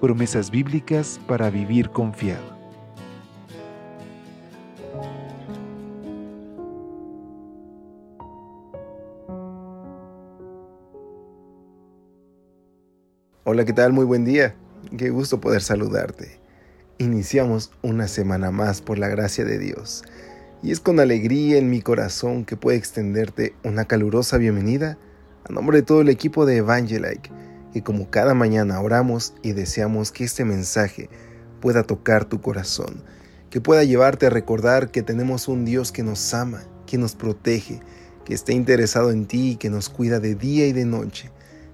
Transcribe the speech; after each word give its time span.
Promesas 0.00 0.50
bíblicas 0.50 1.20
para 1.26 1.50
vivir 1.50 1.90
confiado. 1.90 2.58
Hola, 13.44 13.66
¿qué 13.66 13.74
tal? 13.74 13.92
Muy 13.92 14.06
buen 14.06 14.24
día. 14.24 14.54
Qué 14.96 15.10
gusto 15.10 15.38
poder 15.38 15.60
saludarte. 15.60 16.40
Iniciamos 16.96 17.70
una 17.82 18.08
semana 18.08 18.50
más 18.50 18.80
por 18.80 18.98
la 18.98 19.08
gracia 19.08 19.44
de 19.44 19.58
Dios. 19.58 20.02
Y 20.62 20.70
es 20.70 20.80
con 20.80 20.98
alegría 20.98 21.58
en 21.58 21.68
mi 21.68 21.82
corazón 21.82 22.46
que 22.46 22.56
puedo 22.56 22.78
extenderte 22.78 23.54
una 23.64 23.84
calurosa 23.84 24.38
bienvenida 24.38 24.96
a 25.46 25.52
nombre 25.52 25.78
de 25.78 25.82
todo 25.82 26.00
el 26.00 26.08
equipo 26.08 26.46
de 26.46 26.58
Evangelike, 26.58 27.30
que 27.72 27.82
como 27.82 28.10
cada 28.10 28.34
mañana 28.34 28.80
oramos 28.80 29.34
y 29.42 29.52
deseamos 29.52 30.12
que 30.12 30.24
este 30.24 30.44
mensaje 30.44 31.08
pueda 31.60 31.82
tocar 31.82 32.24
tu 32.24 32.40
corazón, 32.40 33.02
que 33.50 33.60
pueda 33.60 33.84
llevarte 33.84 34.26
a 34.26 34.30
recordar 34.30 34.90
que 34.90 35.02
tenemos 35.02 35.48
un 35.48 35.64
Dios 35.64 35.92
que 35.92 36.02
nos 36.02 36.32
ama, 36.34 36.62
que 36.86 36.98
nos 36.98 37.14
protege, 37.14 37.80
que 38.24 38.34
está 38.34 38.52
interesado 38.52 39.10
en 39.10 39.26
ti 39.26 39.52
y 39.52 39.56
que 39.56 39.70
nos 39.70 39.88
cuida 39.88 40.20
de 40.20 40.34
día 40.34 40.66
y 40.66 40.72
de 40.72 40.84
noche, 40.84 41.30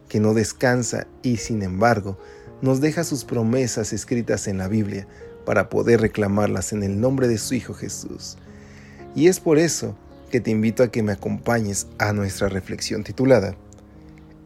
que 0.08 0.20
no 0.20 0.34
descansa 0.34 1.06
y 1.22 1.38
sin 1.38 1.62
embargo 1.62 2.18
nos 2.62 2.80
deja 2.80 3.04
sus 3.04 3.24
promesas 3.24 3.92
escritas 3.92 4.48
en 4.48 4.58
la 4.58 4.68
Biblia 4.68 5.06
para 5.44 5.68
poder 5.68 6.00
reclamarlas 6.00 6.72
en 6.72 6.82
el 6.82 7.00
nombre 7.00 7.28
de 7.28 7.38
su 7.38 7.54
Hijo 7.54 7.74
Jesús. 7.74 8.36
Y 9.14 9.28
es 9.28 9.40
por 9.40 9.58
eso 9.58 9.96
que 10.30 10.40
te 10.40 10.50
invito 10.50 10.82
a 10.82 10.88
que 10.88 11.02
me 11.02 11.12
acompañes 11.12 11.86
a 11.98 12.12
nuestra 12.12 12.48
reflexión 12.48 13.04
titulada 13.04 13.54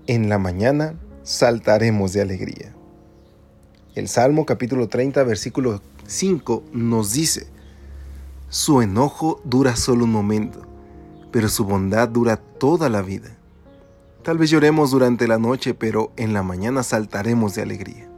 En 0.07 0.29
la 0.29 0.39
mañana 0.39 0.95
saltaremos 1.23 2.13
de 2.13 2.23
alegría. 2.23 2.75
El 3.95 4.09
Salmo 4.09 4.47
capítulo 4.47 4.89
30 4.89 5.23
versículo 5.25 5.83
5 6.07 6.65
nos 6.73 7.13
dice, 7.13 7.49
Su 8.49 8.83
enojo 8.83 9.41
dura 9.45 9.77
solo 9.77 10.05
un 10.05 10.13
momento, 10.13 10.67
pero 11.31 11.49
su 11.49 11.65
bondad 11.65 12.09
dura 12.09 12.37
toda 12.37 12.89
la 12.89 13.03
vida. 13.03 13.37
Tal 14.23 14.39
vez 14.39 14.51
lloremos 14.51 14.91
durante 14.91 15.27
la 15.27 15.39
noche, 15.39 15.75
pero 15.75 16.13
en 16.17 16.33
la 16.33 16.43
mañana 16.43 16.83
saltaremos 16.83 17.55
de 17.55 17.63
alegría. 17.63 18.09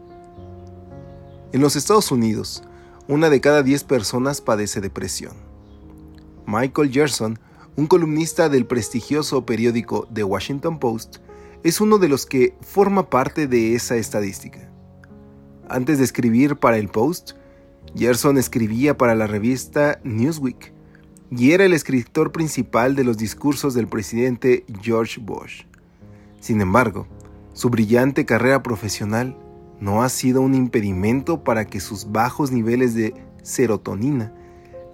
En 1.53 1.61
los 1.61 1.77
Estados 1.77 2.11
Unidos, 2.11 2.63
una 3.09 3.31
de 3.31 3.41
cada 3.41 3.63
diez 3.63 3.85
personas 3.85 4.41
padece 4.41 4.81
depresión. 4.81 5.35
Michael 6.47 6.91
Gerson, 6.91 7.39
un 7.77 7.87
columnista 7.87 8.49
del 8.49 8.67
prestigioso 8.67 9.47
periódico 9.47 10.09
The 10.13 10.25
Washington 10.25 10.79
Post, 10.79 11.19
es 11.65 11.81
uno 11.81 11.99
de 11.99 12.09
los 12.09 12.27
que 12.27 12.55
forma 12.61 13.09
parte 13.09 13.47
de 13.47 13.75
esa 13.75 13.97
estadística. 13.97 14.69
Antes 15.69 15.99
de 15.99 16.05
escribir 16.05 16.57
para 16.57 16.79
el 16.79 16.89
Post, 16.89 17.33
Gerson 17.97 18.39
escribía 18.39 18.97
para 18.97 19.15
la 19.15 19.27
revista 19.27 20.01
Newsweek 20.05 20.73
y 21.31 21.53
era 21.53 21.65
el 21.65 21.73
escritor 21.73 22.33
principal 22.33 22.95
de 22.95 23.05
los 23.05 23.17
discursos 23.17 23.75
del 23.75 23.87
presidente 23.87 24.65
George 24.83 25.21
Bush. 25.21 25.63
Sin 26.41 26.61
embargo, 26.61 27.07
su 27.55 27.71
brillante 27.71 28.25
carrera 28.25 28.63
profesional 28.63 29.37
no 29.81 30.03
ha 30.03 30.09
sido 30.09 30.41
un 30.41 30.55
impedimento 30.55 31.43
para 31.45 31.67
que 31.67 31.81
sus 31.81 32.11
bajos 32.11 32.51
niveles 32.51 32.95
de 32.95 33.15
serotonina 33.43 34.33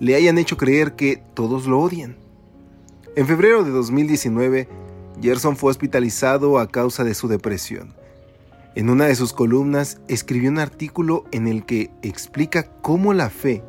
le 0.00 0.14
hayan 0.14 0.38
hecho 0.38 0.56
creer 0.56 0.94
que 0.94 1.22
todos 1.34 1.66
lo 1.66 1.80
odian. 1.80 2.16
En 3.16 3.26
febrero 3.26 3.64
de 3.64 3.70
2019, 3.70 4.68
Gerson 5.20 5.56
fue 5.56 5.70
hospitalizado 5.70 6.58
a 6.58 6.68
causa 6.68 7.04
de 7.04 7.14
su 7.14 7.28
depresión. 7.28 7.94
En 8.74 8.90
una 8.90 9.06
de 9.06 9.16
sus 9.16 9.32
columnas 9.32 9.98
escribió 10.06 10.50
un 10.50 10.60
artículo 10.60 11.24
en 11.32 11.48
el 11.48 11.64
que 11.66 11.90
explica 12.02 12.70
cómo 12.82 13.12
la 13.12 13.28
fe 13.28 13.62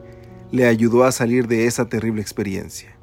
le 0.51 0.67
ayudó 0.67 1.03
a 1.03 1.11
salir 1.11 1.47
de 1.47 1.65
esa 1.65 1.85
terrible 1.85 2.21
experiencia. 2.21 2.95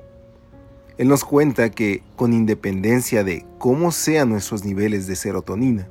Él 0.99 1.09
nos 1.09 1.25
cuenta 1.25 1.71
que, 1.71 2.03
con 2.15 2.33
independencia 2.33 3.25
de 3.25 3.45
cómo 3.59 3.93
sean 3.93 4.31
nuestros 4.31 4.65
niveles 4.65 5.07
de 5.07 5.17
serotonina, 5.17 5.89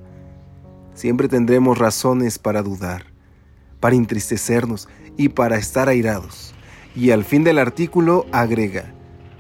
siempre 0.94 1.28
tendremos 1.28 1.78
razones 1.78 2.40
para 2.40 2.64
dudar, 2.64 3.06
para 3.80 3.96
entristecernos 3.96 4.88
y 5.18 5.30
para 5.30 5.58
estar 5.58 5.90
airados. 5.90 6.56
Y 6.96 7.12
al 7.12 7.24
fin 7.26 7.44
del 7.44 7.60
artículo 7.60 8.26
agrega, 8.32 8.94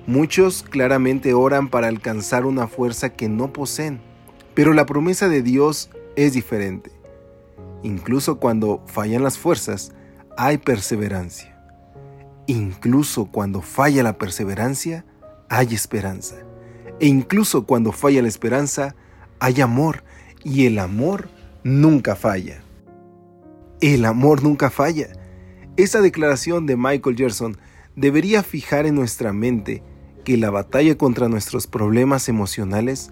muchos 0.07 0.63
claramente 0.63 1.33
oran 1.33 1.69
para 1.69 1.87
alcanzar 1.87 2.45
una 2.45 2.67
fuerza 2.67 3.09
que 3.09 3.29
no 3.29 3.51
poseen, 3.53 3.99
pero 4.53 4.73
la 4.73 4.85
promesa 4.85 5.27
de 5.27 5.41
Dios 5.41 5.89
es 6.15 6.33
diferente. 6.33 6.91
Incluso 7.83 8.39
cuando 8.39 8.83
fallan 8.87 9.23
las 9.23 9.37
fuerzas, 9.37 9.91
hay 10.37 10.57
perseverancia. 10.57 11.55
Incluso 12.47 13.25
cuando 13.25 13.61
falla 13.61 14.03
la 14.03 14.17
perseverancia, 14.17 15.05
hay 15.49 15.73
esperanza. 15.73 16.35
E 16.99 17.07
incluso 17.07 17.65
cuando 17.65 17.91
falla 17.91 18.21
la 18.21 18.27
esperanza, 18.27 18.95
hay 19.39 19.61
amor. 19.61 20.03
Y 20.43 20.65
el 20.65 20.79
amor 20.79 21.29
nunca 21.63 22.15
falla. 22.15 22.61
El 23.81 24.05
amor 24.05 24.43
nunca 24.43 24.69
falla. 24.69 25.09
Esa 25.75 26.01
declaración 26.01 26.65
de 26.65 26.77
Michael 26.77 27.17
Gerson 27.17 27.57
debería 27.95 28.43
fijar 28.43 28.85
en 28.85 28.95
nuestra 28.95 29.33
mente 29.33 29.83
que 30.25 30.35
la 30.35 30.49
batalla 30.49 30.97
contra 30.97 31.29
nuestros 31.29 31.67
problemas 31.67 32.27
emocionales 32.27 33.11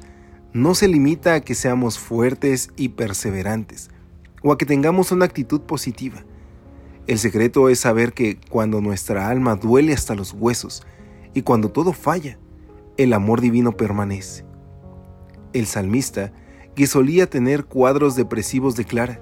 no 0.51 0.75
se 0.75 0.89
limita 0.89 1.35
a 1.35 1.41
que 1.41 1.55
seamos 1.55 1.97
fuertes 1.97 2.71
y 2.75 2.89
perseverantes, 2.89 3.89
o 4.41 4.51
a 4.51 4.57
que 4.57 4.65
tengamos 4.65 5.13
una 5.13 5.23
actitud 5.23 5.61
positiva. 5.61 6.25
El 7.07 7.19
secreto 7.19 7.69
es 7.69 7.79
saber 7.79 8.13
que 8.13 8.37
cuando 8.49 8.81
nuestra 8.81 9.29
alma 9.29 9.55
duele 9.55 9.93
hasta 9.93 10.15
los 10.15 10.33
huesos, 10.33 10.85
y 11.33 11.43
cuando 11.43 11.69
todo 11.69 11.93
falla, 11.93 12.37
el 12.97 13.13
amor 13.13 13.41
divino 13.41 13.71
permanece. 13.77 14.45
El 15.53 15.65
salmista, 15.65 16.33
que 16.75 16.87
solía 16.87 17.29
tener 17.29 17.65
cuadros 17.65 18.15
depresivos, 18.15 18.75
declara, 18.75 19.21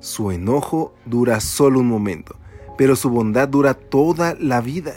su 0.00 0.30
enojo 0.30 0.94
dura 1.04 1.40
solo 1.40 1.80
un 1.80 1.88
momento, 1.88 2.36
pero 2.76 2.96
su 2.96 3.10
bondad 3.10 3.48
dura 3.48 3.74
toda 3.74 4.36
la 4.38 4.60
vida. 4.60 4.94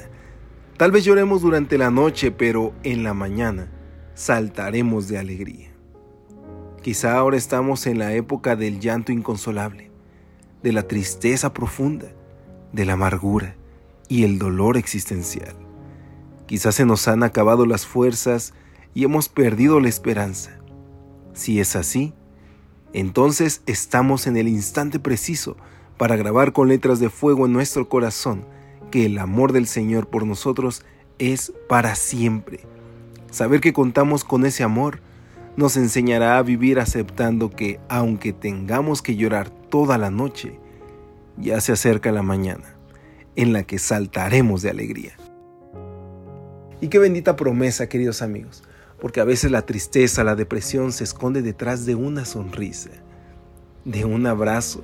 Tal 0.79 0.91
vez 0.91 1.03
lloremos 1.03 1.41
durante 1.41 1.78
la 1.78 1.91
noche, 1.91 2.31
pero 2.31 2.73
en 2.84 3.03
la 3.03 3.13
mañana 3.13 3.69
saltaremos 4.13 5.09
de 5.09 5.17
alegría. 5.17 5.73
Quizá 6.81 7.17
ahora 7.17 7.35
estamos 7.35 7.85
en 7.85 8.00
la 8.00 8.13
época 8.13 8.56
del 8.56 8.79
llanto 8.79 9.12
inconsolable, 9.12 9.91
de 10.63 10.72
la 10.72 10.84
tristeza 10.84 11.53
profunda, 11.53 12.07
de 12.72 12.85
la 12.85 12.94
amargura 12.94 13.57
y 14.07 14.23
el 14.23 14.39
dolor 14.39 14.78
existencial. 14.78 15.53
Quizás 16.45 16.75
se 16.75 16.85
nos 16.85 17.09
han 17.09 17.23
acabado 17.23 17.66
las 17.66 17.85
fuerzas 17.85 18.53
y 18.94 19.03
hemos 19.03 19.28
perdido 19.28 19.81
la 19.81 19.89
esperanza. 19.89 20.62
Si 21.34 21.59
es 21.59 21.75
así, 21.75 22.13
entonces 22.94 23.63
estamos 23.65 24.27
en 24.27 24.38
el 24.38 24.48
instante 24.48 24.98
preciso 24.98 25.57
para 25.98 26.15
grabar 26.15 26.54
con 26.54 26.69
letras 26.69 27.01
de 27.01 27.09
fuego 27.09 27.48
en 27.48 27.51
nuestro 27.51 27.89
corazón 27.89 28.45
que 28.92 29.06
el 29.06 29.18
amor 29.18 29.54
del 29.54 29.68
Señor 29.68 30.08
por 30.08 30.26
nosotros 30.26 30.84
es 31.20 31.54
para 31.68 31.96
siempre. 31.96 32.62
Saber 33.31 33.62
que 33.62 33.74
contamos 33.74 34.24
con 34.24 34.46
ese 34.46 34.64
amor 34.64 35.02
nos 35.56 35.78
enseñará 35.78 36.38
a 36.38 36.44
vivir 36.44 36.80
aceptando 36.80 37.50
que 37.50 37.80
aunque 37.90 38.34
tengamos 38.34 39.02
que 39.02 39.16
llorar 39.16 39.50
toda 39.50 39.98
la 39.98 40.10
noche, 40.10 40.58
ya 41.38 41.60
se 41.62 41.74
acerca 41.74 42.12
la 42.12 42.24
mañana 42.24 42.76
en 43.36 43.54
la 43.54 43.64
que 43.64 43.80
saltaremos 43.80 44.62
de 44.62 44.70
alegría. 44.70 45.14
Y 46.81 46.88
qué 46.88 46.98
bendita 46.98 47.36
promesa, 47.36 47.90
queridos 47.90 48.22
amigos, 48.22 48.64
porque 49.00 49.20
a 49.20 49.26
veces 49.26 49.52
la 49.52 49.66
tristeza, 49.66 50.24
la 50.24 50.36
depresión 50.36 50.92
se 50.92 51.04
esconde 51.04 51.42
detrás 51.42 51.86
de 51.86 51.96
una 51.96 52.26
sonrisa, 52.26 52.92
de 53.86 54.06
un 54.06 54.26
abrazo. 54.26 54.84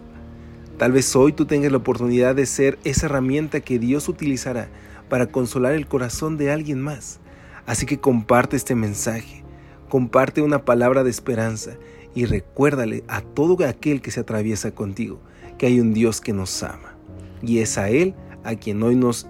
Tal 0.77 0.91
vez 0.91 1.15
hoy 1.15 1.31
tú 1.31 1.45
tengas 1.45 1.71
la 1.71 1.77
oportunidad 1.77 2.35
de 2.35 2.45
ser 2.45 2.77
esa 2.83 3.05
herramienta 3.05 3.61
que 3.61 3.79
Dios 3.79 4.09
utilizará 4.09 4.67
para 5.07 5.27
consolar 5.27 5.73
el 5.73 5.87
corazón 5.87 6.37
de 6.37 6.51
alguien 6.51 6.81
más. 6.81 7.19
Así 7.65 7.85
que 7.85 7.99
comparte 7.99 8.57
este 8.57 8.75
mensaje, 8.75 9.43
comparte 9.89 10.41
una 10.41 10.65
palabra 10.65 11.03
de 11.03 11.09
esperanza 11.09 11.77
y 12.13 12.25
recuérdale 12.25 13.03
a 13.07 13.21
todo 13.21 13.65
aquel 13.65 14.01
que 14.01 14.11
se 14.11 14.19
atraviesa 14.19 14.71
contigo 14.71 15.19
que 15.57 15.67
hay 15.67 15.79
un 15.79 15.93
Dios 15.93 16.19
que 16.21 16.33
nos 16.33 16.61
ama. 16.63 16.95
y 17.41 17.59
es 17.59 17.77
a 17.77 17.89
Él 17.89 18.15
a 18.43 18.55
quien 18.55 18.81
hoy 18.81 18.95
nos 18.95 19.27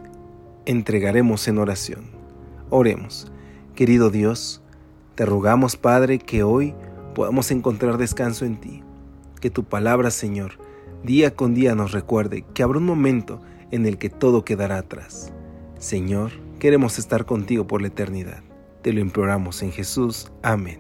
entregaremos 0.66 1.48
en 1.48 1.58
oración. 1.58 2.06
Oremos. 2.70 3.32
Querido 3.76 4.10
Dios, 4.10 4.62
te 5.16 5.26
rogamos, 5.26 5.76
Padre, 5.76 6.18
que 6.20 6.44
hoy 6.44 6.74
podamos 7.14 7.52
encontrar 7.52 7.98
descanso 7.98 8.46
en 8.46 8.60
ti. 8.60 8.84
Que 9.42 9.50
tu 9.50 9.64
palabra, 9.64 10.12
Señor, 10.12 10.54
día 11.06 11.36
con 11.36 11.54
día 11.54 11.76
nos 11.76 11.92
recuerde 11.92 12.44
que 12.54 12.64
habrá 12.64 12.80
un 12.80 12.86
momento 12.86 13.42
en 13.72 13.86
el 13.86 13.98
que 13.98 14.10
todo 14.10 14.44
quedará 14.44 14.78
atrás. 14.78 15.32
Señor, 15.78 16.32
queremos 16.60 17.00
estar 17.00 17.26
contigo 17.26 17.68
por 17.68 17.82
la 17.82 17.88
eternidad. 17.88 18.44
Te 18.82 18.92
lo 18.92 19.00
imploramos 19.00 19.62
en 19.62 19.72
Jesús. 19.72 20.32
Amén. 20.44 20.80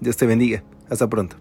Dios 0.00 0.16
te 0.16 0.26
bendiga. 0.26 0.64
Hasta 0.88 1.08
pronto. 1.08 1.36